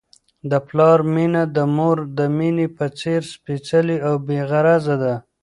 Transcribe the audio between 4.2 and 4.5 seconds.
بې